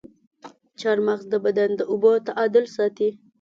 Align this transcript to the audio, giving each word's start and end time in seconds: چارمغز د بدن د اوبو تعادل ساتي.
چارمغز 0.79 1.23
د 1.29 1.33
بدن 1.45 1.69
د 1.75 1.81
اوبو 1.91 2.11
تعادل 2.27 2.65
ساتي. 2.75 3.09